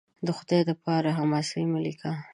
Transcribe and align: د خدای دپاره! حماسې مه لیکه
د 0.25 0.27
خدای 0.37 0.61
دپاره! 0.71 1.09
حماسې 1.19 1.61
مه 1.71 1.79
لیکه 1.85 2.11